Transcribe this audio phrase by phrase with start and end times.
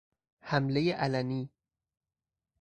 [0.41, 1.49] حملهی علنی